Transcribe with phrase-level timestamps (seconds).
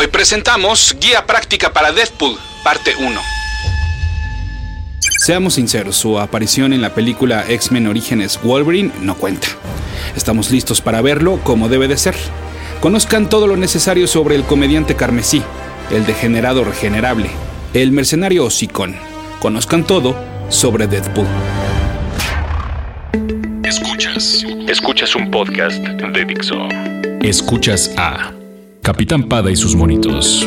[0.00, 2.34] Hoy presentamos Guía Práctica para Deadpool,
[2.64, 3.20] parte 1.
[5.18, 9.48] Seamos sinceros, su aparición en la película X-Men Orígenes Wolverine no cuenta.
[10.16, 12.14] Estamos listos para verlo como debe de ser.
[12.80, 15.42] Conozcan todo lo necesario sobre el comediante carmesí,
[15.90, 17.28] el degenerado regenerable,
[17.74, 18.96] el mercenario hocicón.
[19.38, 20.16] Conozcan todo
[20.48, 21.26] sobre Deadpool.
[23.64, 24.46] Escuchas.
[24.66, 26.56] Escuchas un podcast de Dixo.
[27.20, 28.32] Escuchas a
[28.90, 30.44] Capitán Pada y sus monitos.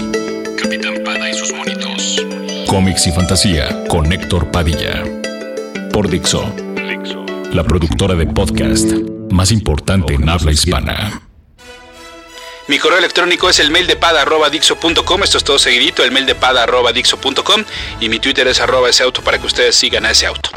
[0.62, 2.26] Capitán Pada y sus monitos.
[2.68, 5.06] Cómics y fantasía con Héctor Padilla.
[5.94, 6.54] Por Dixo.
[6.76, 7.26] Dixo.
[7.54, 8.92] La productora de podcast
[9.32, 11.22] más importante en habla hispana.
[12.68, 15.24] Mi correo electrónico es el mail de pada.dixo.com.
[15.24, 17.64] Esto es todo seguidito, el mail de pada.dixo.com.
[18.02, 20.50] Y mi Twitter es arroba ese auto para que ustedes sigan a ese auto.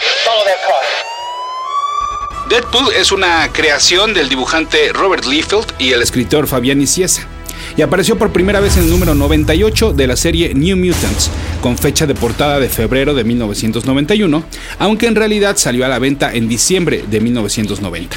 [2.48, 7.28] Deadpool es una creación del dibujante Robert Liefeld y el escritor Fabián Iciesa
[7.76, 11.76] y apareció por primera vez en el número 98 de la serie New Mutants, con
[11.76, 14.44] fecha de portada de febrero de 1991,
[14.78, 18.16] aunque en realidad salió a la venta en diciembre de 1990.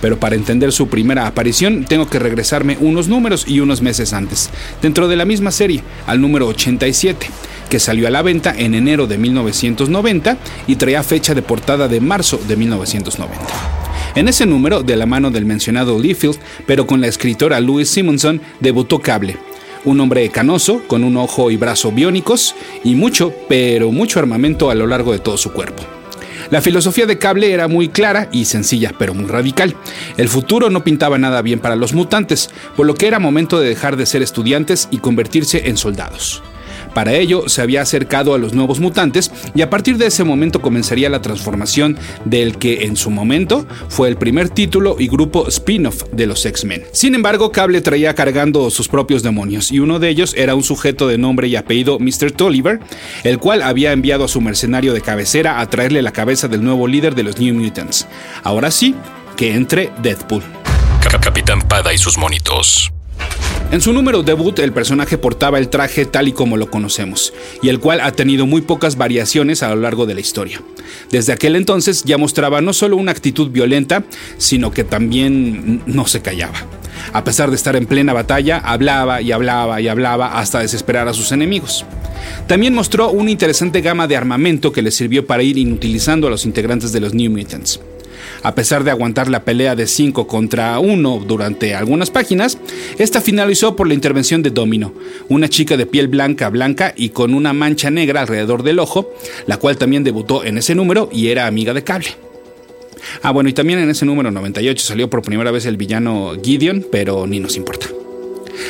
[0.00, 4.50] Pero para entender su primera aparición tengo que regresarme unos números y unos meses antes,
[4.80, 7.26] dentro de la misma serie, al número 87,
[7.68, 12.00] que salió a la venta en enero de 1990 y traía fecha de portada de
[12.00, 13.79] marzo de 1990.
[14.16, 18.40] En ese número, de la mano del mencionado Leafield, pero con la escritora Louise Simonson,
[18.58, 19.36] debutó Cable,
[19.84, 24.74] un hombre canoso, con un ojo y brazo biónicos y mucho, pero mucho armamento a
[24.74, 25.84] lo largo de todo su cuerpo.
[26.50, 29.76] La filosofía de Cable era muy clara y sencilla, pero muy radical.
[30.16, 33.68] El futuro no pintaba nada bien para los mutantes, por lo que era momento de
[33.68, 36.42] dejar de ser estudiantes y convertirse en soldados.
[36.94, 40.60] Para ello se había acercado a los nuevos mutantes y a partir de ese momento
[40.60, 46.04] comenzaría la transformación del que en su momento fue el primer título y grupo spin-off
[46.12, 46.84] de los X-Men.
[46.92, 51.08] Sin embargo, Cable traía cargando sus propios demonios y uno de ellos era un sujeto
[51.08, 52.32] de nombre y apellido Mr.
[52.32, 52.80] Tolliver,
[53.24, 56.86] el cual había enviado a su mercenario de cabecera a traerle la cabeza del nuevo
[56.86, 58.06] líder de los New Mutants.
[58.42, 58.94] Ahora sí,
[59.36, 60.42] que entre Deadpool.
[61.20, 62.92] Capitán Pada y sus monitos.
[63.72, 67.32] En su número debut, el personaje portaba el traje tal y como lo conocemos,
[67.62, 70.60] y el cual ha tenido muy pocas variaciones a lo largo de la historia.
[71.12, 74.02] Desde aquel entonces ya mostraba no solo una actitud violenta,
[74.38, 76.66] sino que también no se callaba.
[77.12, 81.14] A pesar de estar en plena batalla, hablaba y hablaba y hablaba hasta desesperar a
[81.14, 81.84] sus enemigos.
[82.48, 86.44] También mostró una interesante gama de armamento que le sirvió para ir inutilizando a los
[86.44, 87.80] integrantes de los New Mutants.
[88.42, 92.58] A pesar de aguantar la pelea de 5 contra 1 durante algunas páginas,
[92.98, 94.92] esta finalizó por la intervención de Domino,
[95.28, 99.12] una chica de piel blanca blanca y con una mancha negra alrededor del ojo,
[99.46, 102.08] la cual también debutó en ese número y era amiga de Cable.
[103.22, 106.86] Ah, bueno, y también en ese número 98 salió por primera vez el villano Gideon,
[106.90, 107.86] pero ni nos importa.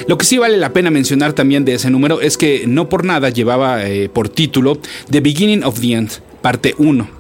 [0.06, 3.04] Lo que sí vale la pena mencionar también de ese número es que no por
[3.04, 4.78] nada llevaba eh, por título
[5.10, 6.10] The Beginning of the End,
[6.42, 7.19] parte 1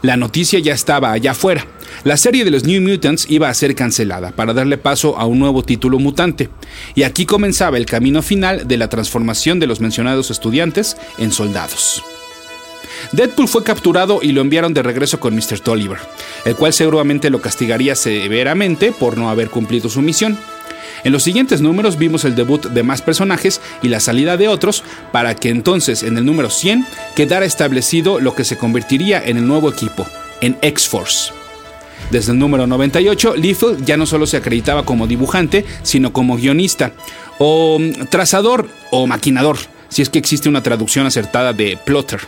[0.00, 1.66] la noticia ya estaba allá afuera.
[2.04, 5.38] La serie de los New Mutants iba a ser cancelada para darle paso a un
[5.38, 6.48] nuevo título mutante,
[6.94, 12.02] y aquí comenzaba el camino final de la transformación de los mencionados estudiantes en soldados.
[13.12, 15.60] Deadpool fue capturado y lo enviaron de regreso con Mr.
[15.60, 15.98] Tolliver,
[16.44, 20.38] el cual seguramente lo castigaría severamente por no haber cumplido su misión.
[21.04, 24.84] En los siguientes números vimos el debut de más personajes y la salida de otros
[25.12, 29.46] para que entonces en el número 100 quedara establecido lo que se convertiría en el
[29.46, 30.06] nuevo equipo,
[30.40, 31.32] en X-Force.
[32.10, 36.92] Desde el número 98, Liefeld ya no solo se acreditaba como dibujante, sino como guionista,
[37.38, 42.20] o mm, trazador o maquinador, si es que existe una traducción acertada de plotter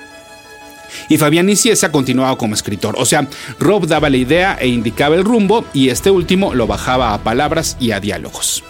[1.09, 2.95] y Fabián Niciesa continuaba como escritor.
[2.99, 3.27] O sea,
[3.59, 7.77] Rob daba la idea e indicaba el rumbo y este último lo bajaba a palabras
[7.81, 8.63] y a diálogos.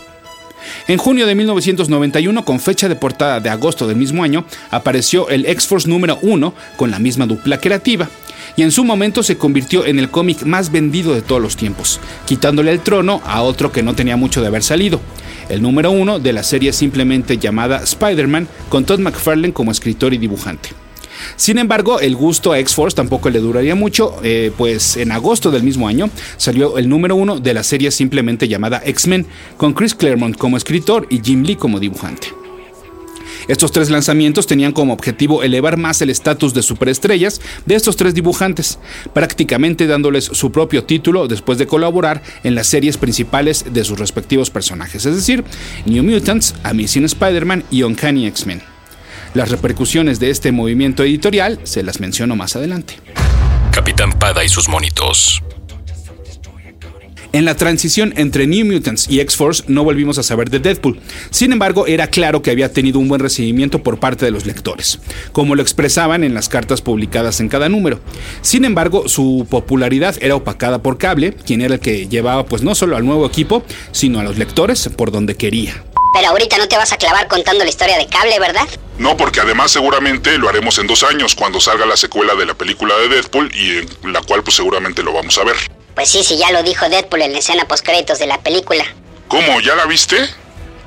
[0.88, 5.46] En junio de 1991, con fecha de portada de agosto del mismo año, apareció el
[5.46, 8.08] X-Force número 1 con la misma dupla creativa,
[8.56, 12.00] y en su momento se convirtió en el cómic más vendido de todos los tiempos,
[12.26, 15.00] quitándole el trono a otro que no tenía mucho de haber salido,
[15.48, 20.18] el número 1 de la serie simplemente llamada Spider-Man, con Todd McFarlane como escritor y
[20.18, 20.83] dibujante.
[21.36, 25.62] Sin embargo, el gusto a X-Force tampoco le duraría mucho, eh, pues en agosto del
[25.62, 29.26] mismo año salió el número uno de la serie simplemente llamada X-Men,
[29.56, 32.28] con Chris Claremont como escritor y Jim Lee como dibujante.
[33.48, 38.14] Estos tres lanzamientos tenían como objetivo elevar más el estatus de superestrellas de estos tres
[38.14, 38.78] dibujantes,
[39.12, 44.50] prácticamente dándoles su propio título después de colaborar en las series principales de sus respectivos
[44.50, 45.44] personajes, es decir,
[45.84, 48.73] New Mutants, Amazing Spider-Man y Uncanny X-Men.
[49.34, 52.94] Las repercusiones de este movimiento editorial se las menciono más adelante.
[53.72, 55.42] Capitán Pada y sus monitos.
[57.32, 61.00] En la transición entre New Mutants y X-Force no volvimos a saber de Deadpool.
[61.30, 65.00] Sin embargo, era claro que había tenido un buen recibimiento por parte de los lectores,
[65.32, 67.98] como lo expresaban en las cartas publicadas en cada número.
[68.40, 72.76] Sin embargo, su popularidad era opacada por Cable, quien era el que llevaba pues no
[72.76, 75.82] solo al nuevo equipo, sino a los lectores por donde quería.
[76.14, 78.68] Pero ahorita no te vas a clavar contando la historia de Cable, ¿verdad?
[78.98, 82.54] No, porque además seguramente lo haremos en dos años, cuando salga la secuela de la
[82.54, 85.56] película de Deadpool y en la cual pues seguramente lo vamos a ver.
[85.96, 88.86] Pues sí, sí, ya lo dijo Deadpool en la escena postcréditos de la película.
[89.26, 89.60] ¿Cómo?
[89.60, 90.16] ¿Ya la viste?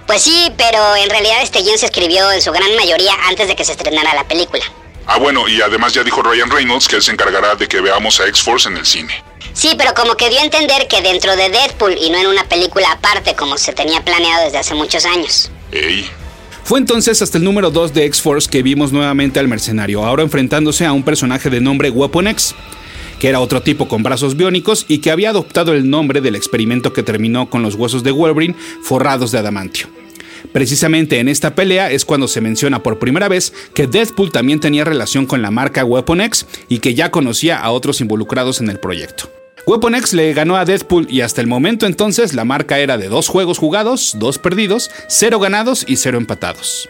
[0.07, 3.55] Pues sí, pero en realidad este guion se escribió en su gran mayoría antes de
[3.57, 4.63] que se estrenara la película.
[5.05, 8.21] Ah, bueno, y además ya dijo Ryan Reynolds que él se encargará de que veamos
[8.21, 9.23] a X-Force en el cine.
[9.53, 12.43] Sí, pero como que dio a entender que dentro de Deadpool y no en una
[12.47, 15.51] película aparte como se tenía planeado desde hace muchos años.
[15.71, 16.05] Ey.
[16.63, 20.85] Fue entonces hasta el número 2 de X-Force que vimos nuevamente al mercenario, ahora enfrentándose
[20.85, 22.55] a un personaje de nombre Weapon X
[23.19, 26.93] que era otro tipo con brazos biónicos y que había adoptado el nombre del experimento
[26.93, 29.87] que terminó con los huesos de Wolverine forrados de adamantio.
[30.51, 34.85] Precisamente en esta pelea es cuando se menciona por primera vez que Deadpool también tenía
[34.85, 38.79] relación con la marca Weapon X y que ya conocía a otros involucrados en el
[38.79, 39.29] proyecto.
[39.65, 43.09] Weapon X le ganó a Deadpool y hasta el momento entonces la marca era de
[43.09, 46.89] dos juegos jugados, dos perdidos, cero ganados y cero empatados.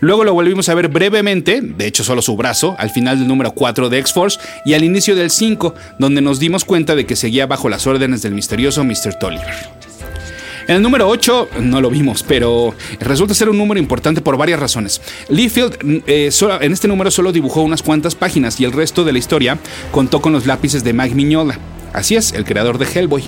[0.00, 3.52] Luego lo volvimos a ver brevemente, de hecho solo su brazo, al final del número
[3.52, 7.46] 4 de X-Force y al inicio del 5, donde nos dimos cuenta de que seguía
[7.46, 9.18] bajo las órdenes del misterioso Mr.
[9.18, 9.87] Tolliver.
[10.68, 14.60] En el número 8 no lo vimos, pero resulta ser un número importante por varias
[14.60, 15.00] razones.
[15.30, 16.30] Leafield eh,
[16.60, 19.58] en este número solo dibujó unas cuantas páginas y el resto de la historia
[19.92, 21.58] contó con los lápices de Mike Mignola.
[21.94, 23.24] Así es, el creador de Hellboy.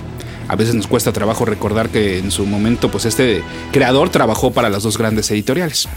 [0.49, 3.41] A veces nos cuesta trabajo recordar que en su momento pues este
[3.71, 5.89] creador trabajó para las dos grandes editoriales.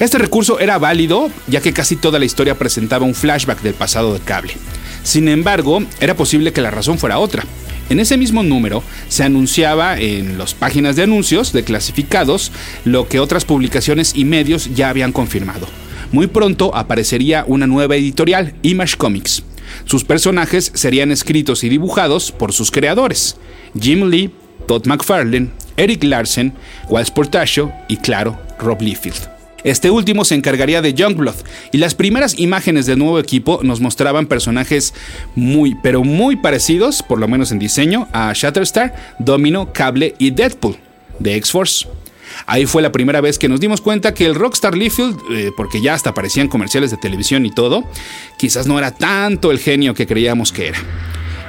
[0.00, 4.14] Este recurso era válido ya que casi toda la historia presentaba un flashback del pasado
[4.14, 4.54] de cable.
[5.04, 7.44] Sin embargo, era posible que la razón fuera otra.
[7.90, 12.52] En ese mismo número se anunciaba en las páginas de anuncios de clasificados
[12.84, 15.66] lo que otras publicaciones y medios ya habían confirmado.
[16.12, 19.42] Muy pronto aparecería una nueva editorial, Image Comics.
[19.84, 23.36] Sus personajes serían escritos y dibujados por sus creadores,
[23.78, 24.30] Jim Lee,
[24.66, 26.52] Todd McFarlane, Eric Larsen,
[26.88, 29.37] Walt Portacio y claro, Rob Liefeld.
[29.64, 31.34] Este último se encargaría de Youngblood
[31.72, 34.94] y las primeras imágenes del nuevo equipo nos mostraban personajes
[35.34, 40.76] muy, pero muy parecidos, por lo menos en diseño, a Shatterstar, Domino, Cable y Deadpool
[41.18, 41.88] de X-Force.
[42.46, 45.80] Ahí fue la primera vez que nos dimos cuenta que el Rockstar Liefeld, eh, porque
[45.80, 47.84] ya hasta aparecían comerciales de televisión y todo,
[48.38, 50.78] quizás no era tanto el genio que creíamos que era.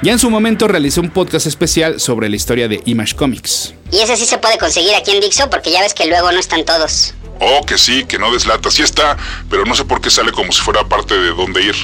[0.02, 3.74] Ya en su momento realicé un podcast especial sobre la historia de Image Comics.
[3.92, 6.40] Y ese sí se puede conseguir aquí en Dixo porque ya ves que luego no
[6.40, 7.14] están todos.
[7.40, 9.16] Oh, que sí, que no deslata, sí está,
[9.48, 11.74] pero no sé por qué sale como si fuera parte de dónde ir.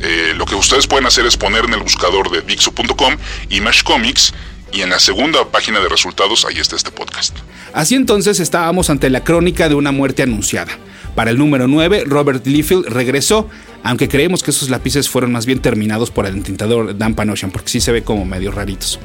[0.00, 3.16] Eh, lo que ustedes pueden hacer es poner en el buscador de Dixo.com
[3.48, 4.32] Image Comics
[4.72, 7.36] y en la segunda página de resultados ahí está este podcast.
[7.72, 10.78] Así entonces estábamos ante la crónica de una muerte anunciada.
[11.14, 13.48] Para el número 9, Robert Liefeld regresó,
[13.82, 17.70] aunque creemos que esos lápices fueron más bien terminados por el entintador Dan Panosian, porque
[17.70, 19.00] sí se ve como medio raritos.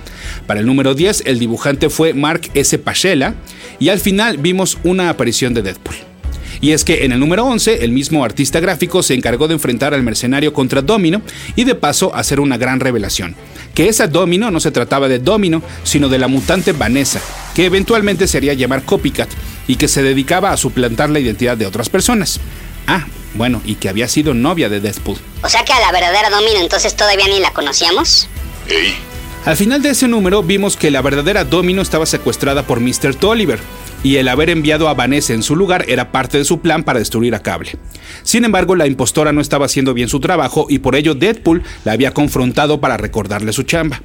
[0.46, 2.78] Para el número 10, el dibujante fue Mark S.
[2.78, 3.36] Pachela,
[3.80, 5.96] y al final vimos una aparición de Deadpool.
[6.62, 9.94] Y es que en el número 11, el mismo artista gráfico se encargó de enfrentar
[9.94, 11.22] al mercenario contra Domino
[11.58, 13.36] y de paso hacer una gran revelación.
[13.74, 17.20] Que esa Domino no se trataba de Domino, sino de la mutante Vanessa,
[17.54, 19.28] que eventualmente sería llamar Copycat
[19.68, 22.40] y que se dedicaba a suplantar la identidad de otras personas.
[22.88, 23.06] Ah,
[23.36, 25.18] bueno, y que había sido novia de Deadpool.
[25.42, 28.28] O sea que a la verdadera Domino entonces todavía ni la conocíamos.
[28.70, 28.96] Ey.
[29.46, 33.16] Al final de ese número vimos que la verdadera Domino estaba secuestrada por Mr.
[33.16, 33.60] Tolliver,
[34.04, 37.00] y el haber enviado a Vanessa en su lugar era parte de su plan para
[37.00, 37.78] destruir a Cable.
[38.24, 41.94] Sin embargo, la impostora no estaba haciendo bien su trabajo y por ello Deadpool la
[41.94, 44.02] había confrontado para recordarle su chamba.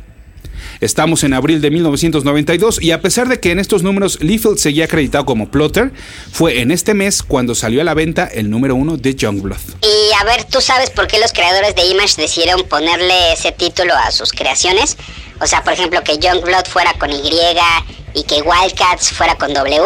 [0.80, 4.85] Estamos en abril de 1992 y a pesar de que en estos números Liefeld seguía
[4.85, 5.92] acreditado como plotter,
[6.30, 9.59] fue en este mes cuando salió a la venta el número uno de Youngblood.
[9.83, 13.95] Y a ver, ¿tú sabes por qué los creadores de Image decidieron ponerle ese título
[13.95, 14.97] a sus creaciones?
[15.40, 17.30] O sea, por ejemplo, que Youngblood fuera con Y
[18.14, 19.80] y que Wildcats fuera con W?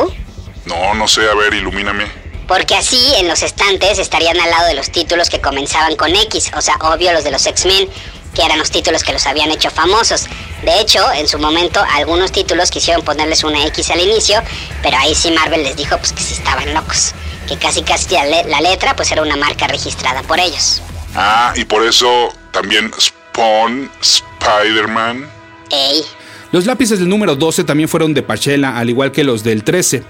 [0.66, 2.04] No, no sé, a ver, ilumíname.
[2.47, 6.50] Porque así en los estantes estarían al lado de los títulos que comenzaban con X,
[6.56, 7.88] o sea, obvio los de los X-Men,
[8.35, 10.27] que eran los títulos que los habían hecho famosos.
[10.65, 14.43] De hecho, en su momento, algunos títulos quisieron ponerles una X al inicio,
[14.83, 17.12] pero ahí sí Marvel les dijo pues que sí estaban locos,
[17.49, 20.83] que casi casi la letra pues era una marca registrada por ellos.
[21.15, 25.29] Ah, y por eso también Spawn, Spider-Man.
[25.71, 26.03] Ey.
[26.53, 30.05] Los lápices del número 12 también fueron de Pachela, al igual que los del 13,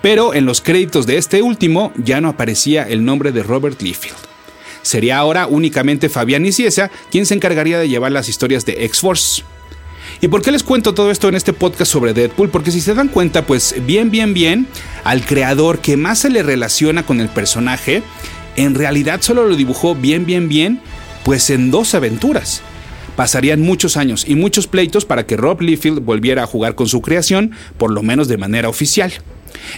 [0.00, 4.27] pero en los créditos de este último ya no aparecía el nombre de Robert Liefeld.
[4.82, 9.42] Sería ahora únicamente Fabián Iciesa quien se encargaría de llevar las historias de X-Force.
[10.20, 12.48] ¿Y por qué les cuento todo esto en este podcast sobre Deadpool?
[12.48, 14.66] Porque si se dan cuenta, pues bien, bien, bien,
[15.04, 18.02] al creador que más se le relaciona con el personaje,
[18.56, 20.80] en realidad solo lo dibujó bien, bien, bien,
[21.24, 22.62] pues en dos aventuras.
[23.14, 27.00] Pasarían muchos años y muchos pleitos para que Rob Liefeld volviera a jugar con su
[27.00, 29.12] creación, por lo menos de manera oficial.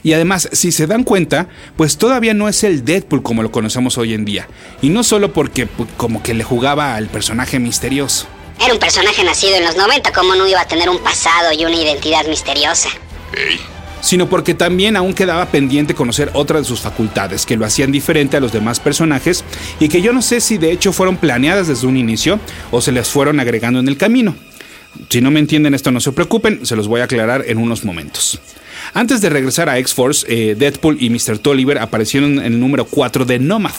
[0.02, 3.98] Y además, si se dan cuenta, pues todavía no es el Deadpool como lo conocemos
[3.98, 4.48] hoy en día.
[4.82, 8.26] Y no solo porque pues, como que le jugaba al personaje misterioso.
[8.62, 11.64] Era un personaje nacido en los 90, ¿cómo no iba a tener un pasado y
[11.64, 12.90] una identidad misteriosa?
[14.02, 18.36] Sino porque también aún quedaba pendiente conocer otras de sus facultades que lo hacían diferente
[18.36, 19.44] a los demás personajes
[19.78, 22.38] y que yo no sé si de hecho fueron planeadas desde un inicio
[22.70, 24.34] o se les fueron agregando en el camino.
[25.08, 27.84] Si no me entienden esto no se preocupen, se los voy a aclarar en unos
[27.84, 28.40] momentos.
[28.92, 31.38] Antes de regresar a X-Force, eh, Deadpool y Mr.
[31.38, 33.75] Tolliver aparecieron en el número 4 de Nomad,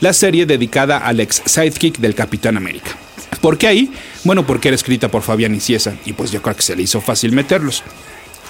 [0.00, 2.96] la serie dedicada al ex sidekick del Capitán América.
[3.40, 3.92] ¿Por qué ahí?
[4.22, 7.00] Bueno, porque era escrita por Fabián Ciesa y pues yo creo que se le hizo
[7.00, 7.82] fácil meterlos.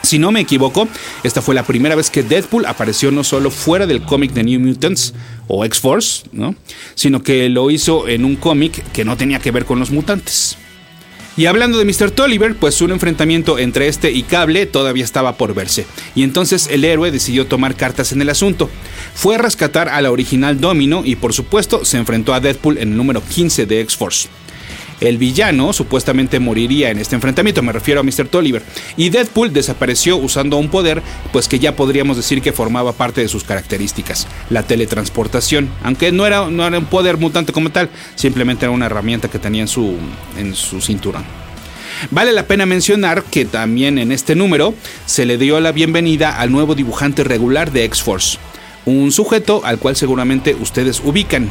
[0.03, 0.89] Si no me equivoco,
[1.23, 4.61] esta fue la primera vez que Deadpool apareció no solo fuera del cómic de New
[4.61, 5.15] Mutants
[5.47, 6.57] o X-Force, ¿no?
[6.95, 10.59] sino que lo hizo en un cómic que no tenía que ver con los mutantes.
[11.37, 12.11] Y hablando de Mr.
[12.11, 16.85] Tolliver, pues un enfrentamiento entre este y Cable todavía estaba por verse, y entonces el
[16.85, 18.69] héroe decidió tomar cartas en el asunto.
[19.15, 22.91] Fue a rescatar a la original Domino y por supuesto se enfrentó a Deadpool en
[22.91, 24.29] el número 15 de X-Force.
[25.03, 28.29] El villano supuestamente moriría en este enfrentamiento, me refiero a Mr.
[28.29, 28.63] Tolliver,
[28.97, 33.27] y Deadpool desapareció usando un poder, pues que ya podríamos decir que formaba parte de
[33.27, 38.87] sus características, la teletransportación, aunque no era, un poder mutante como tal, simplemente era una
[38.87, 39.97] herramienta que tenía en su,
[40.39, 41.25] en su cinturón.
[42.13, 44.73] Vale la pena mencionar que también en este número
[45.07, 48.39] se le dio la bienvenida al nuevo dibujante regular de X-Force,
[48.87, 51.51] un sujeto al cual seguramente ustedes ubican,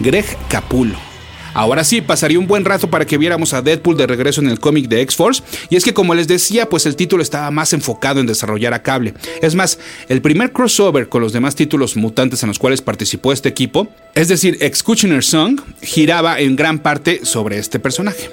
[0.00, 1.09] Greg Capullo.
[1.54, 4.60] Ahora sí, pasaría un buen rato para que viéramos a Deadpool de regreso en el
[4.60, 8.20] cómic de X-Force, y es que como les decía, pues el título estaba más enfocado
[8.20, 9.14] en desarrollar a Cable.
[9.42, 9.78] Es más,
[10.08, 14.28] el primer crossover con los demás títulos mutantes en los cuales participó este equipo, es
[14.28, 18.30] decir, Executioner Song, giraba en gran parte sobre este personaje.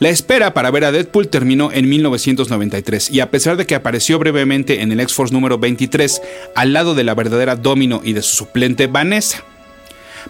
[0.00, 4.18] La espera para ver a Deadpool terminó en 1993 y a pesar de que apareció
[4.18, 6.20] brevemente en el X-Force número 23
[6.56, 9.44] al lado de la verdadera Domino y de su suplente Vanessa,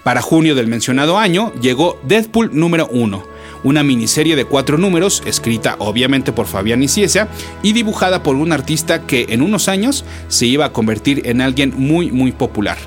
[0.02, 3.24] para junio del mencionado año llegó Deadpool número 1,
[3.62, 7.28] una miniserie de cuatro números, escrita obviamente por Fabián Iciesa
[7.62, 11.74] y dibujada por un artista que en unos años se iba a convertir en alguien
[11.76, 12.78] muy muy popular,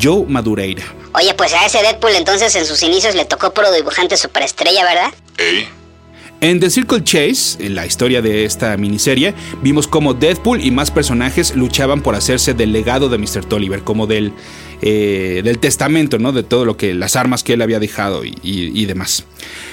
[0.00, 0.84] Joe Madureira.
[1.14, 5.12] Oye, pues a ese Deadpool entonces en sus inicios le tocó pro dibujante superestrella, ¿verdad?
[6.42, 10.90] En The Circle Chase, en la historia de esta miniserie, vimos cómo Deadpool y más
[10.90, 13.44] personajes luchaban por hacerse del legado de Mr.
[13.44, 14.32] Tolliver, como del,
[14.82, 16.32] eh, del testamento, ¿no?
[16.32, 19.24] De todo lo que, las armas que él había dejado y, demás.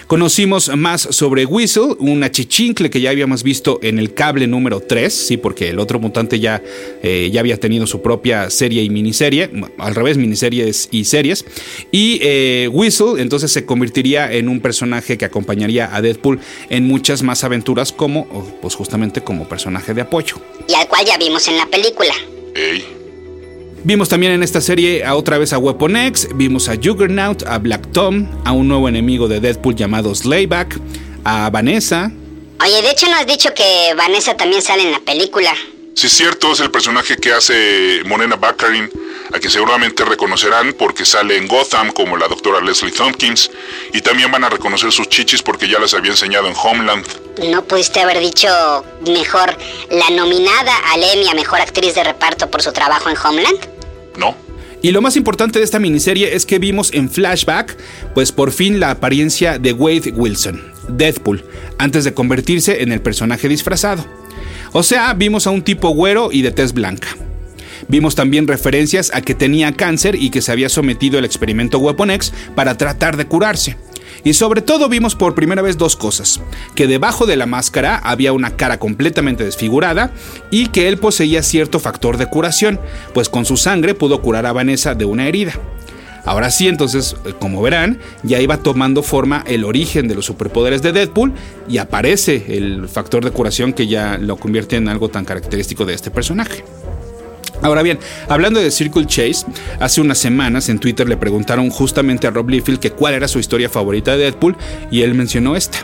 [0.06, 5.12] Conocimos más sobre Whistle, una chichincle que ya habíamos visto en el cable número 3,
[5.14, 6.62] sí, porque el otro mutante ya,
[7.02, 11.46] eh, ya había tenido su propia serie y miniserie, al revés, miniseries y series.
[11.92, 17.24] Y eh, Whistle entonces se convertiría en un personaje que acompañaría a Deadpool en muchas
[17.24, 18.28] más aventuras como,
[18.62, 20.38] pues justamente como personaje de apoyo.
[20.68, 22.14] Y al cual ya vimos en la película.
[23.88, 27.58] Vimos también en esta serie a otra vez a Weapon X, vimos a Juggernaut, a
[27.58, 30.77] Black Tom, a un nuevo enemigo de Deadpool llamado Slayback,
[31.24, 32.12] a Vanessa.
[32.62, 35.56] Oye, de hecho no has dicho que Vanessa también sale en la película.
[35.96, 38.89] Sí, es cierto, es el personaje que hace Morena Baccarin
[39.34, 43.50] a quien seguramente reconocerán porque sale en Gotham como la doctora Leslie Tompkins,
[43.94, 47.06] y también van a reconocer sus chichis porque ya las había enseñado en Homeland.
[47.50, 48.50] ¿No pudiste haber dicho
[49.08, 49.58] mejor
[49.89, 53.77] la nominada a Emmy a Mejor Actriz de Reparto por su trabajo en Homeland?
[54.82, 57.78] Y lo más importante de esta miniserie es que vimos en flashback,
[58.14, 61.44] pues por fin la apariencia de Wade Wilson, Deadpool,
[61.78, 64.06] antes de convertirse en el personaje disfrazado.
[64.74, 67.08] O sea, vimos a un tipo güero y de tez blanca.
[67.88, 72.12] Vimos también referencias a que tenía cáncer y que se había sometido al experimento Weapon
[72.12, 73.78] X para tratar de curarse.
[74.24, 76.42] Y sobre todo vimos por primera vez dos cosas,
[76.76, 80.12] que debajo de la máscara había una cara completamente desfigurada
[80.52, 82.80] y que él poseía cierto factor de curación,
[83.14, 85.54] pues con su sangre pudo curar a Vanessa de una herida.
[86.28, 90.92] Ahora sí, entonces, como verán, ya iba tomando forma el origen de los superpoderes de
[90.92, 91.32] Deadpool
[91.70, 95.94] y aparece el factor de curación que ya lo convierte en algo tan característico de
[95.94, 96.66] este personaje.
[97.62, 98.00] Ahora bien,
[98.30, 99.46] hablando de Circle Chase,
[99.80, 103.40] hace unas semanas en Twitter le preguntaron justamente a Rob Liefeld que cuál era su
[103.40, 104.56] historia favorita de Deadpool
[104.92, 105.80] y él mencionó esta.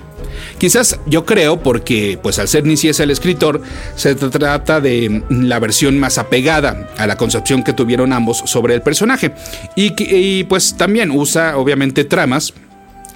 [0.57, 3.61] Quizás yo creo porque, pues al ser es el escritor,
[3.95, 8.81] se trata de la versión más apegada a la concepción que tuvieron ambos sobre el
[8.81, 9.33] personaje
[9.75, 12.53] y, y pues también usa obviamente tramas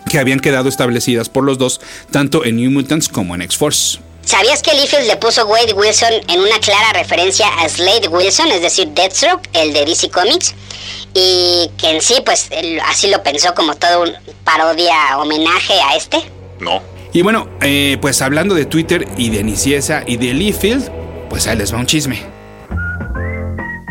[0.09, 3.99] que habían quedado establecidas por los dos, tanto en New Mutants como en X-Force.
[4.27, 8.61] ¿Sabías que Liefeld le puso Wade Wilson en una clara referencia a Slade Wilson, es
[8.61, 10.53] decir, Deathstroke, el de DC Comics?
[11.13, 12.49] Y que en sí, pues,
[12.85, 14.11] así lo pensó como todo un
[14.43, 16.17] parodia, homenaje a este.
[16.59, 16.81] No.
[17.13, 20.91] Y bueno, eh, pues hablando de Twitter y de Niciesa y de Liefeld,
[21.29, 22.21] pues ahí les va un chisme.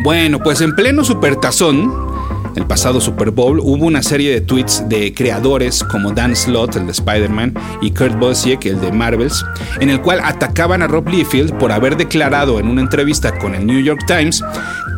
[0.03, 2.16] Bueno, pues en pleno supertazón,
[2.57, 6.87] el pasado Super Bowl hubo una serie de tweets de creadores como Dan Slott, el
[6.87, 9.45] de Spider-Man, y Kurt Busiek, el de Marvels,
[9.81, 13.67] en el cual atacaban a Rob Liefeld por haber declarado en una entrevista con el
[13.67, 14.43] New York Times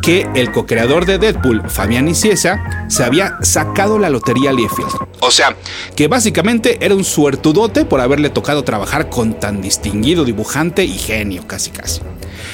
[0.01, 4.89] que el co-creador de Deadpool, Fabián Iciesa, se había sacado la lotería Liefeld.
[5.19, 5.55] O sea,
[5.95, 11.45] que básicamente era un suertudote por haberle tocado trabajar con tan distinguido dibujante y genio,
[11.45, 12.01] casi casi.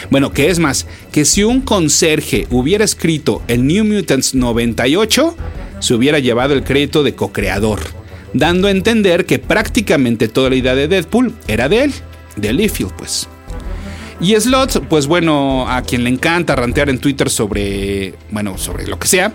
[0.09, 5.35] Bueno, que es más, que si un conserje hubiera escrito el New Mutants 98,
[5.79, 7.79] se hubiera llevado el crédito de co-creador,
[8.33, 11.93] dando a entender que prácticamente toda la idea de Deadpool era de él,
[12.35, 13.27] de Liefeld, pues.
[14.21, 18.97] Y Slot, pues bueno, a quien le encanta rantear en Twitter sobre, bueno, sobre lo
[18.97, 19.33] que sea,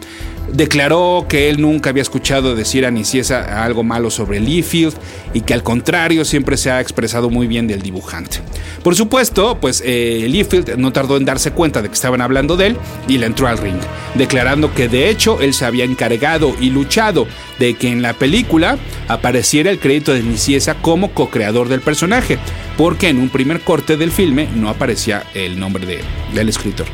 [0.53, 4.95] declaró que él nunca había escuchado decir a Niciesa algo malo sobre Liefeld
[5.35, 8.39] y que al contrario siempre se ha expresado muy bien del dibujante.
[8.83, 12.69] Por supuesto, pues eh, Liefeld no tardó en darse cuenta de que estaban hablando de
[12.69, 12.77] él
[13.09, 13.81] y le entró al ring,
[14.15, 17.27] declarando que de hecho él se había encargado y luchado
[17.59, 18.79] de que en la película
[19.09, 22.39] apareciera el crédito de Niciesa como co-creador del personaje,
[22.77, 26.01] porque en un primer corte del filme no aparecía el nombre de,
[26.35, 26.87] del escritor.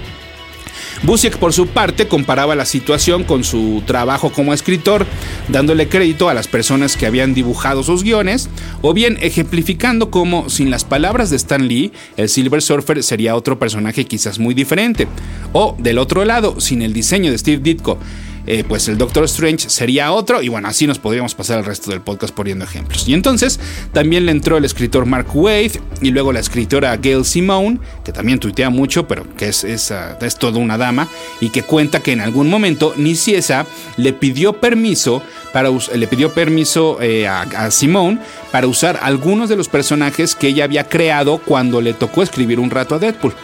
[1.03, 5.07] Busiek, por su parte, comparaba la situación con su trabajo como escritor,
[5.49, 8.49] dándole crédito a las personas que habían dibujado sus guiones,
[8.83, 13.59] o bien ejemplificando cómo, sin las palabras de Stan Lee, el Silver Surfer sería otro
[13.59, 15.07] personaje quizás muy diferente.
[15.53, 17.99] O, del otro lado, sin el diseño de Steve Ditko,
[18.47, 21.91] eh, pues el Doctor Strange sería otro y bueno, así nos podríamos pasar el resto
[21.91, 23.09] del podcast poniendo ejemplos.
[23.09, 23.59] Y entonces
[23.93, 28.39] también le entró el escritor Mark Wade y luego la escritora Gail Simone, que también
[28.39, 31.09] tuitea mucho, pero que es, es, uh, es toda una dama
[31.41, 33.67] y que cuenta que en algún momento Niciesa
[33.97, 38.19] le pidió permiso para le pidió permiso eh, a, a Simone
[38.53, 42.71] para usar algunos de los personajes que ella había creado cuando le tocó escribir un
[42.71, 43.35] rato a Deadpool.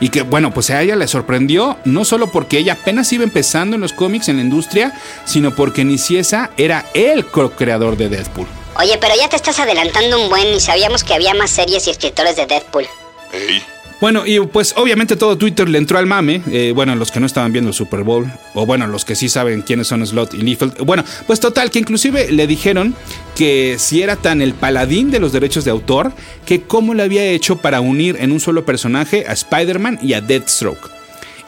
[0.00, 3.76] Y que bueno, pues a ella le sorprendió, no solo porque ella apenas iba empezando
[3.76, 4.92] en los cómics, en la industria,
[5.24, 8.48] sino porque Niciesa era el co-creador de Deadpool.
[8.76, 11.90] Oye, pero ya te estás adelantando un buen y sabíamos que había más series y
[11.90, 12.86] escritores de Deadpool.
[13.32, 13.62] Ey.
[14.00, 16.40] Bueno, y pues obviamente todo Twitter le entró al mame.
[16.50, 19.28] Eh, bueno, los que no estaban viendo el Super Bowl, o bueno, los que sí
[19.28, 20.78] saben quiénes son Slot y Liefeld.
[20.84, 22.94] Bueno, pues total, que inclusive le dijeron
[23.36, 26.12] que si era tan el paladín de los derechos de autor,
[26.46, 30.22] que cómo le había hecho para unir en un solo personaje a Spider-Man y a
[30.22, 30.90] Deathstroke.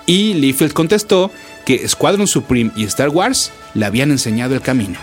[0.04, 1.30] Y Liefeld contestó
[1.64, 4.98] que Squadron Supreme y Star Wars le habían enseñado el camino.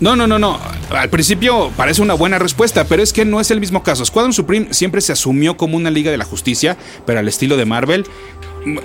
[0.00, 0.60] No, no, no, no.
[0.90, 4.04] Al principio parece una buena respuesta, pero es que no es el mismo caso.
[4.04, 7.64] Squadron Supreme siempre se asumió como una liga de la justicia, pero al estilo de
[7.64, 8.04] Marvel.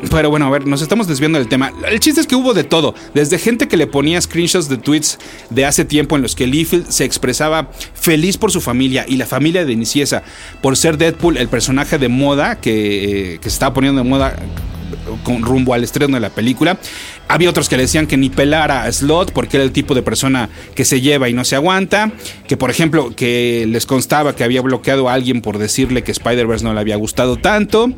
[0.10, 1.72] Pero bueno, a ver, nos estamos desviando del tema.
[1.88, 5.20] El chiste es que hubo de todo, desde gente que le ponía screenshots de tweets
[5.50, 9.26] de hace tiempo en los que Liefeld se expresaba feliz por su familia y la
[9.26, 10.24] familia de Niciesa
[10.62, 14.36] por ser Deadpool, el personaje de moda que, eh, que se estaba poniendo de moda
[15.24, 16.78] con rumbo al estreno de la película.
[17.28, 20.04] Había otros que le decían que ni pelara a Slot porque era el tipo de
[20.04, 22.12] persona que se lleva y no se aguanta.
[22.48, 26.64] Que por ejemplo, que les constaba que había bloqueado a alguien por decirle que Spider-Verse
[26.64, 27.92] no le había gustado tanto.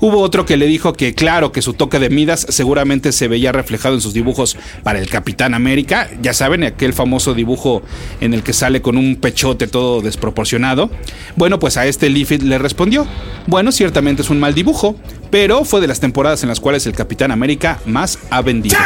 [0.00, 3.52] Hubo otro que le dijo que claro, que su toque de Midas seguramente se veía
[3.52, 6.10] reflejado en sus dibujos para el Capitán América.
[6.20, 7.82] Ya saben, aquel famoso dibujo
[8.20, 10.90] en el que sale con un pechote todo desproporcionado.
[11.36, 13.06] Bueno, pues a este Liefeld le respondió,
[13.46, 14.96] bueno, ciertamente es un mal dibujo,
[15.30, 18.76] pero fue de las temporadas en las cuales el Capitán América más ha vendido.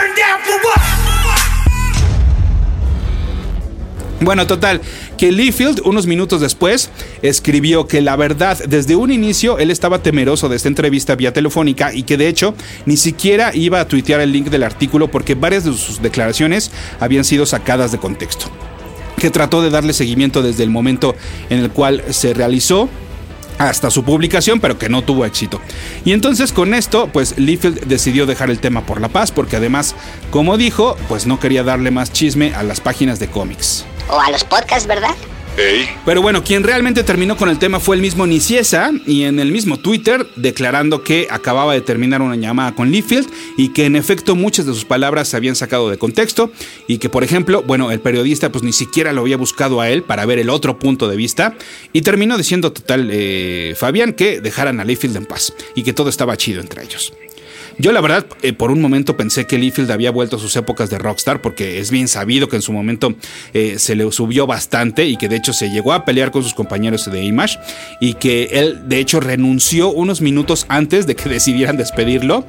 [4.20, 4.80] Bueno, total,
[5.18, 6.90] que Liefeld unos minutos después
[7.22, 11.92] escribió que la verdad, desde un inicio él estaba temeroso de esta entrevista vía telefónica
[11.92, 12.54] y que de hecho
[12.86, 17.24] ni siquiera iba a tuitear el link del artículo porque varias de sus declaraciones habían
[17.24, 18.46] sido sacadas de contexto.
[19.18, 21.16] Que trató de darle seguimiento desde el momento
[21.50, 22.88] en el cual se realizó
[23.58, 25.60] hasta su publicación, pero que no tuvo éxito.
[26.04, 29.94] Y entonces con esto, pues Liefeld decidió dejar el tema por la paz, porque además,
[30.30, 33.84] como dijo, pues no quería darle más chisme a las páginas de cómics.
[34.08, 35.14] O a los podcasts, ¿verdad?
[36.04, 39.50] Pero bueno, quien realmente terminó con el tema fue el mismo Niciesa y en el
[39.50, 44.34] mismo Twitter declarando que acababa de terminar una llamada con Leafield y que en efecto
[44.34, 46.52] muchas de sus palabras se habían sacado de contexto
[46.86, 50.02] y que por ejemplo, bueno, el periodista pues ni siquiera lo había buscado a él
[50.02, 51.54] para ver el otro punto de vista
[51.92, 56.10] y terminó diciendo total eh, Fabián que dejaran a Leafield en paz y que todo
[56.10, 57.12] estaba chido entre ellos.
[57.78, 60.88] Yo la verdad, eh, por un momento pensé que Leafield había vuelto a sus épocas
[60.88, 63.14] de rockstar, porque es bien sabido que en su momento
[63.52, 66.54] eh, se le subió bastante y que de hecho se llegó a pelear con sus
[66.54, 67.58] compañeros de Image
[68.00, 72.46] y que él de hecho renunció unos minutos antes de que decidieran despedirlo.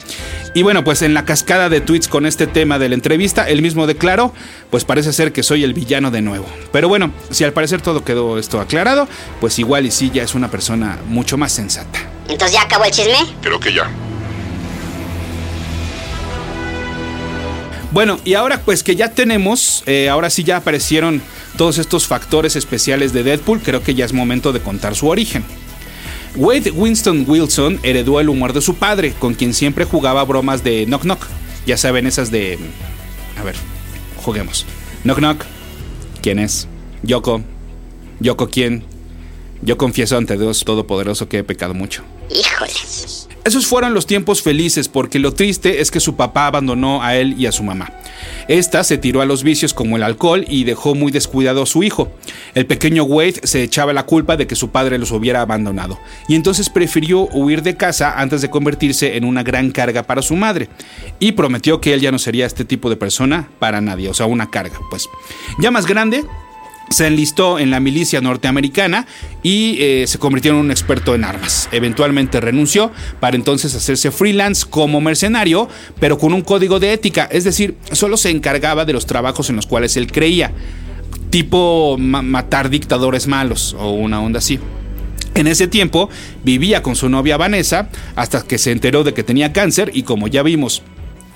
[0.53, 3.61] Y bueno, pues en la cascada de tweets con este tema de la entrevista, él
[3.61, 4.33] mismo declaró,
[4.71, 6.45] pues parece ser que soy el villano de nuevo.
[6.71, 9.09] Pero bueno, si al parecer todo quedó esto aclarado,
[9.41, 11.99] pues igual y sí ya es una persona mucho más sensata.
[12.29, 13.17] Entonces ya acabó el chisme.
[13.41, 13.89] Creo que ya.
[17.97, 21.19] Bueno, y ahora pues que ya tenemos, eh, ahora sí ya aparecieron
[21.57, 25.43] todos estos factores especiales de Deadpool, creo que ya es momento de contar su origen.
[26.35, 30.85] Wade Winston Wilson heredó el humor de su padre, con quien siempre jugaba bromas de
[30.85, 31.25] knock knock.
[31.65, 32.59] Ya saben, esas de...
[33.35, 33.55] A ver,
[34.17, 34.67] juguemos.
[35.01, 35.45] Knock knock.
[36.21, 36.67] ¿Quién es?
[37.01, 37.41] Yoko.
[38.19, 38.83] Yoko, ¿quién?
[39.63, 42.03] Yo confieso ante Dios Todopoderoso que he pecado mucho.
[42.29, 42.73] Híjole.
[43.47, 47.33] Esos fueron los tiempos felices porque lo triste es que su papá abandonó a él
[47.39, 47.93] y a su mamá.
[48.49, 51.81] Esta se tiró a los vicios como el alcohol y dejó muy descuidado a su
[51.81, 52.11] hijo.
[52.55, 56.35] El pequeño Wade se echaba la culpa de que su padre los hubiera abandonado y
[56.35, 60.67] entonces prefirió huir de casa antes de convertirse en una gran carga para su madre
[61.17, 64.25] y prometió que él ya no sería este tipo de persona para nadie, o sea,
[64.25, 65.07] una carga, pues.
[65.61, 66.25] Ya más grande,
[66.89, 69.07] se enlistó en la milicia norteamericana
[69.43, 71.69] y eh, se convirtió en un experto en armas.
[71.71, 75.67] Eventualmente renunció para entonces hacerse freelance como mercenario,
[75.99, 79.55] pero con un código de ética, es decir, solo se encargaba de los trabajos en
[79.55, 80.51] los cuales él creía,
[81.29, 84.59] tipo matar dictadores malos o una onda así.
[85.35, 86.09] En ese tiempo
[86.43, 90.27] vivía con su novia Vanessa hasta que se enteró de que tenía cáncer y como
[90.27, 90.81] ya vimos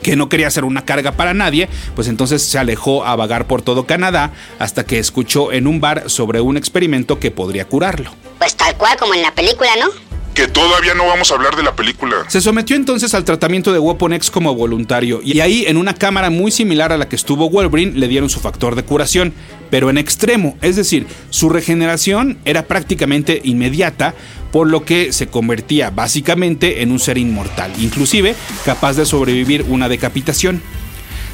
[0.02, 3.62] que no quería ser una carga para nadie, pues entonces se alejó a vagar por
[3.62, 8.12] todo Canadá hasta que escuchó en un bar sobre un experimento que podría curarlo.
[8.38, 10.11] Pues tal cual como en la película, ¿no?
[10.34, 12.17] Que todavía no vamos a hablar de la película.
[12.30, 16.30] Se sometió entonces al tratamiento de Weapon X como voluntario y ahí en una cámara
[16.30, 19.34] muy similar a la que estuvo Wolverine le dieron su factor de curación,
[19.70, 24.15] pero en extremo, es decir, su regeneración era prácticamente inmediata,
[24.52, 29.89] por lo que se convertía básicamente en un ser inmortal, inclusive capaz de sobrevivir una
[29.89, 30.62] decapitación.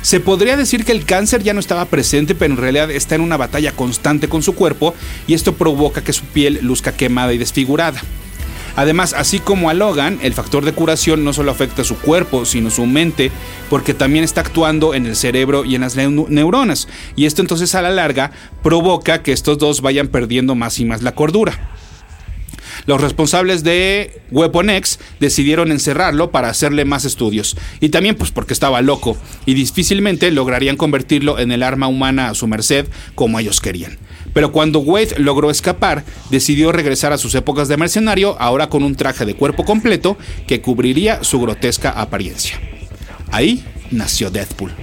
[0.01, 3.21] Se podría decir que el cáncer ya no estaba presente, pero en realidad está en
[3.21, 4.93] una batalla constante con su cuerpo
[5.27, 8.01] y esto provoca que su piel luzca quemada y desfigurada.
[8.77, 12.45] Además, así como a Logan, el factor de curación no solo afecta a su cuerpo,
[12.45, 13.31] sino su mente,
[13.71, 16.87] porque también está actuando en el cerebro y en las neuronas.
[17.15, 21.01] Y esto entonces a la larga provoca que estos dos vayan perdiendo más y más
[21.01, 21.71] la cordura.
[22.85, 27.57] Los responsables de Weapon X decidieron encerrarlo para hacerle más estudios.
[27.79, 32.35] Y también pues porque estaba loco y difícilmente lograrían convertirlo en el arma humana a
[32.35, 32.85] su merced
[33.15, 33.97] como ellos querían.
[34.37, 38.93] Pero cuando Wade logró escapar, decidió regresar a sus épocas de mercenario, ahora con un
[38.93, 42.61] traje de cuerpo completo que cubriría su grotesca apariencia.
[43.31, 44.73] Ahí nació Deadpool.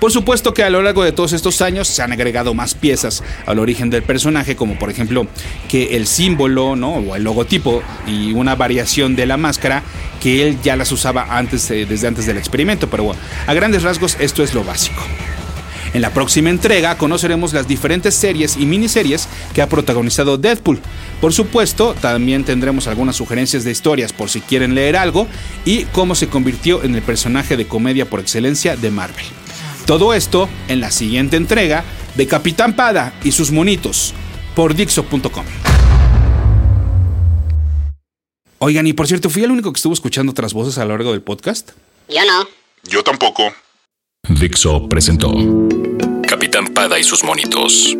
[0.00, 3.22] Por supuesto que a lo largo de todos estos años se han agregado más piezas
[3.44, 5.26] al origen del personaje, como por ejemplo
[5.68, 6.94] que el símbolo ¿no?
[6.94, 9.82] o el logotipo y una variación de la máscara
[10.22, 14.16] que él ya las usaba antes, desde antes del experimento, pero bueno, a grandes rasgos
[14.18, 15.02] esto es lo básico.
[15.94, 20.80] En la próxima entrega conoceremos las diferentes series y miniseries que ha protagonizado Deadpool.
[21.20, 25.28] Por supuesto, también tendremos algunas sugerencias de historias por si quieren leer algo
[25.64, 29.24] y cómo se convirtió en el personaje de comedia por excelencia de Marvel.
[29.86, 31.84] Todo esto en la siguiente entrega
[32.16, 34.14] de Capitán Pada y sus monitos
[34.56, 35.44] por Dixo.com.
[38.58, 41.12] Oigan, y por cierto, ¿fui el único que estuvo escuchando otras voces a lo largo
[41.12, 41.70] del podcast?
[42.08, 42.48] Yo no.
[42.82, 43.54] Yo tampoco.
[44.28, 45.34] Dixo presentó
[46.26, 47.94] Capitán Pada y sus monitos.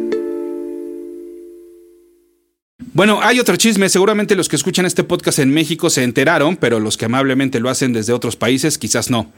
[2.94, 3.90] Bueno, hay otro chisme.
[3.90, 7.68] Seguramente los que escuchan este podcast en México se enteraron, pero los que amablemente lo
[7.68, 9.32] hacen desde otros países quizás no.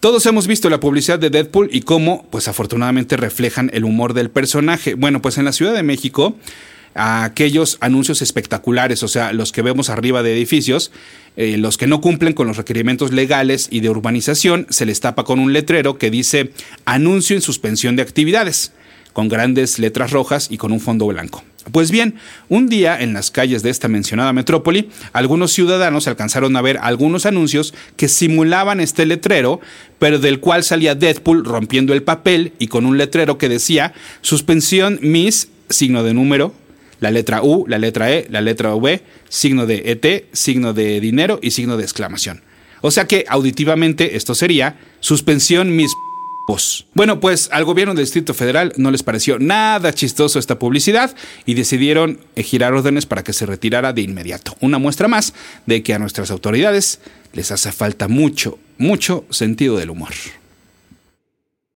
[0.00, 4.30] Todos hemos visto la publicidad de Deadpool y cómo, pues afortunadamente, reflejan el humor del
[4.30, 4.94] personaje.
[4.94, 6.36] Bueno, pues en la Ciudad de México
[6.94, 10.90] aquellos anuncios espectaculares, o sea, los que vemos arriba de edificios,
[11.36, 15.24] eh, los que no cumplen con los requerimientos legales y de urbanización, se les tapa
[15.24, 16.52] con un letrero que dice
[16.84, 18.72] anuncio en suspensión de actividades,
[19.12, 21.42] con grandes letras rojas y con un fondo blanco.
[21.70, 22.16] Pues bien,
[22.48, 27.24] un día en las calles de esta mencionada metrópoli, algunos ciudadanos alcanzaron a ver algunos
[27.24, 29.60] anuncios que simulaban este letrero,
[30.00, 34.98] pero del cual salía Deadpool rompiendo el papel y con un letrero que decía suspensión
[35.02, 36.52] Miss, signo de número,
[37.02, 41.38] la letra U, la letra E, la letra V, signo de ET, signo de dinero
[41.42, 42.40] y signo de exclamación.
[42.80, 45.92] O sea que auditivamente esto sería suspensión mis
[46.94, 51.14] bueno, pues al gobierno del Distrito Federal no les pareció nada chistoso esta publicidad
[51.46, 54.56] y decidieron girar órdenes para que se retirara de inmediato.
[54.60, 55.34] Una muestra más
[55.66, 57.00] de que a nuestras autoridades
[57.32, 60.12] les hace falta mucho, mucho sentido del humor.